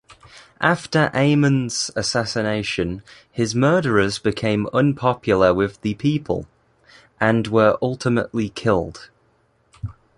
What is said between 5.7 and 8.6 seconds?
the people, and were ultimately